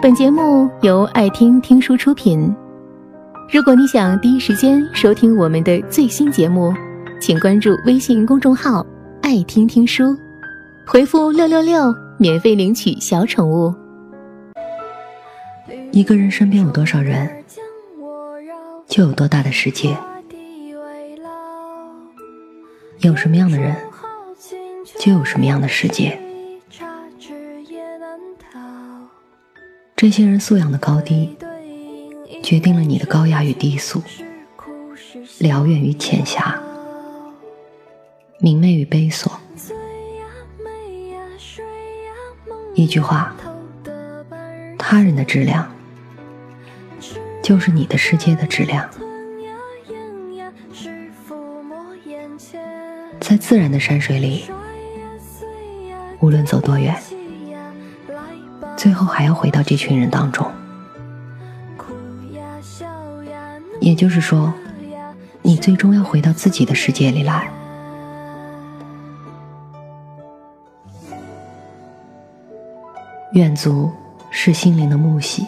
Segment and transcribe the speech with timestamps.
[0.00, 2.54] 本节目由爱听听书出品。
[3.52, 6.72] 如果你想第一时间收听我们的最新节目，
[7.20, 8.86] 请关注微信公众号
[9.22, 10.16] “爱听听书”，
[10.86, 13.74] 回复“六六六”免费领取小宠物。
[15.90, 17.28] 一个人身边有多少人，
[18.86, 19.96] 就有多大的世界。
[23.00, 23.74] 有什么样的人，
[25.00, 26.16] 就有什么样的世界。
[30.00, 31.36] 这些人素养的高低，
[32.40, 34.00] 决定了你的高雅与低俗，
[35.40, 36.56] 辽远与浅狭，
[38.38, 39.40] 明媚与悲锁。
[42.76, 43.34] 一句话，
[44.78, 45.68] 他人的质量，
[47.42, 48.88] 就是你的世界的质量。
[53.18, 54.44] 在自然的山水里，
[56.20, 56.96] 无论走多远。
[58.98, 60.44] 后还要回到这群人当中，
[63.80, 64.52] 也就是说，
[65.40, 67.48] 你最终要回到自己的世界里来。
[73.34, 73.88] 远足
[74.30, 75.46] 是心灵的沐洗，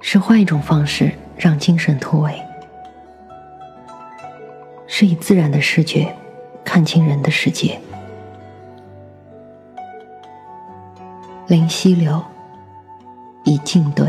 [0.00, 2.40] 是换一种方式让精神突围，
[4.86, 6.14] 是以自然的视觉
[6.64, 7.80] 看清人的世界。
[11.52, 12.18] 临溪流，
[13.44, 14.06] 以静对；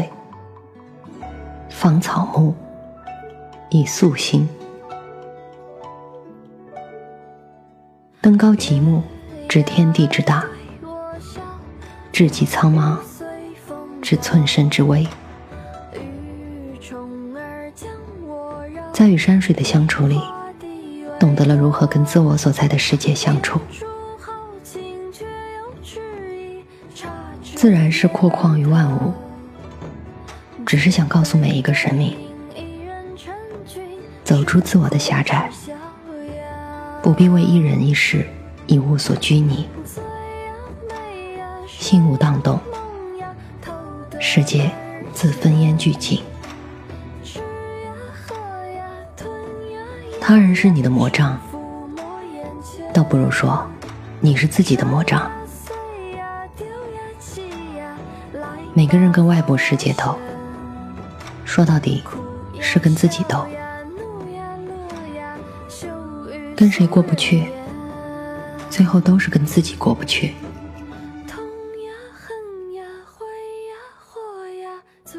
[1.70, 2.54] 芳草木，
[3.70, 4.48] 以素心。
[8.22, 9.04] 登高极目，
[9.50, 10.46] 知天地之大；
[12.14, 12.98] 志极苍茫，
[14.02, 15.06] 知寸身之微。
[18.94, 20.22] 在与山水的相处里，
[21.20, 23.60] 懂得了如何跟自我所在的世界相处。
[27.56, 29.14] 自然是阔旷于万物，
[30.66, 32.18] 只是想告诉每一个生命：
[34.24, 35.50] 走出自我的狭窄，
[37.02, 38.28] 不必为一人一事、
[38.68, 39.68] 一物所拘泥，
[41.68, 42.60] 心无荡动，
[44.20, 44.70] 世界
[45.14, 46.22] 自芬烟俱净。
[50.20, 51.40] 他人是你的魔杖，
[52.94, 53.66] 倒不如说，
[54.20, 55.32] 你是自己的魔杖。
[58.76, 60.18] 每个人跟外部世界斗，
[61.46, 62.04] 说到底
[62.60, 63.46] 是跟自己斗。
[66.56, 67.46] 跟谁过不去，
[68.72, 70.34] 最后都是跟自己过不去。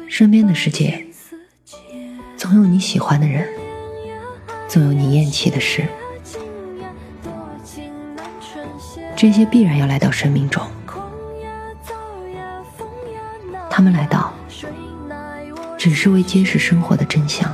[0.09, 1.05] 身边的世界，
[2.35, 3.47] 总有你喜欢的人，
[4.67, 5.85] 总有你厌弃的事，
[9.15, 10.61] 这些必然要来到生命中。
[13.75, 14.33] 他们来到，
[15.77, 17.53] 只是为揭示生活的真相，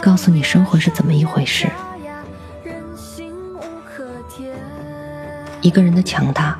[0.00, 1.68] 告诉你生活是怎么一回事。
[5.60, 6.58] 一个人的强大，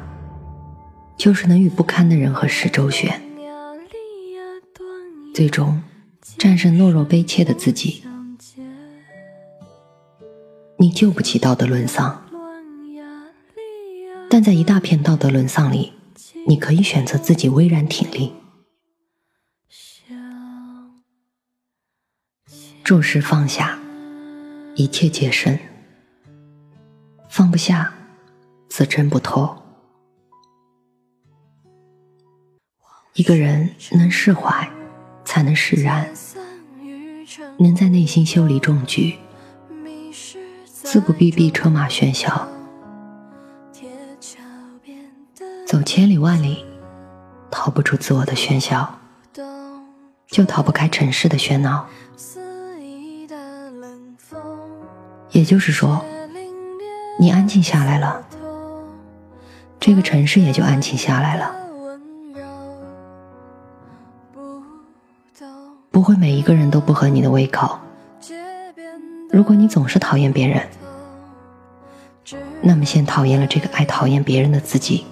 [1.17, 3.21] 就是能与不堪的人和事周旋，
[5.35, 5.83] 最终
[6.39, 8.05] 战胜懦弱悲切的自己。
[10.77, 12.23] 你救不起道德沦丧，
[14.31, 15.95] 但在一大片道德沦丧里。
[16.47, 18.33] 你可以选择自己巍然挺立，
[22.85, 23.79] 注视放下，
[24.75, 25.59] 一切皆深。
[27.31, 27.95] 放不下，
[28.69, 29.59] 自挣不脱。
[33.15, 34.71] 一个人能释怀，
[35.25, 36.13] 才能释然，
[37.59, 39.17] 能在内心修理重局，
[40.67, 42.52] 自不必避车马喧嚣。
[45.73, 46.67] 走千里万里，
[47.51, 48.87] 逃不出自我的喧嚣，
[50.27, 51.87] 就逃不开尘世的喧闹。
[55.31, 56.05] 也就是说，
[57.19, 58.23] 你安静下来了，
[59.81, 61.57] 这个城市也就安静下来了。
[65.91, 67.79] 不会每一个人都不合你的胃口。
[69.31, 70.69] 如果你总是讨厌别人，
[72.61, 75.07] 那么先讨厌了这个爱讨厌别人的自己。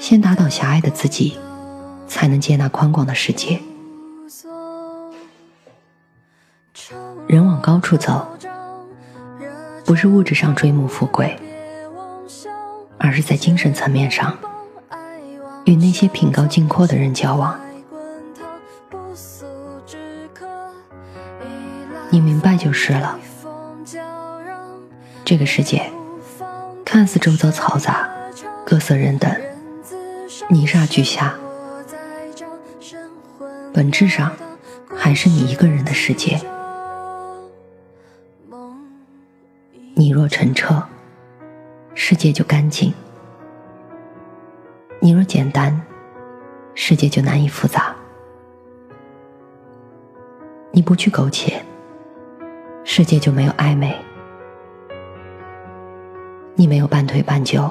[0.00, 1.38] 先打倒狭隘的自己，
[2.08, 3.60] 才能接纳宽广的世界。
[7.28, 8.26] 人往高处走，
[9.84, 11.38] 不是物质上追慕富贵，
[12.98, 14.36] 而是在精神层面上，
[15.66, 17.60] 与那些品高境阔的人交往。
[22.08, 23.18] 你明白就是了。
[25.26, 25.92] 这个世界，
[26.86, 28.10] 看似周遭嘈杂，
[28.64, 29.30] 各色人等。
[30.52, 31.32] 泥沙俱下，
[33.72, 34.32] 本质上
[34.96, 36.40] 还是你一个人的世界。
[39.94, 40.82] 你若澄澈，
[41.94, 42.92] 世界就干净；
[44.98, 45.80] 你若简单，
[46.74, 47.94] 世界就难以复杂。
[50.72, 51.64] 你不去苟且，
[52.82, 53.94] 世界就没有暧昧；
[56.56, 57.70] 你没有半推半就，